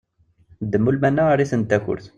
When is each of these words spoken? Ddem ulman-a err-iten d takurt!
Ddem 0.63 0.85
ulman-a 0.89 1.23
err-iten 1.33 1.61
d 1.63 1.67
takurt! 1.69 2.05